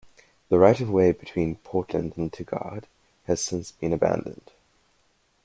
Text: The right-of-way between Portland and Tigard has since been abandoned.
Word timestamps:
The 0.49 0.57
right-of-way 0.57 1.11
between 1.11 1.57
Portland 1.57 2.13
and 2.17 2.33
Tigard 2.33 2.85
has 3.25 3.39
since 3.39 3.71
been 3.71 3.93
abandoned. 3.93 4.49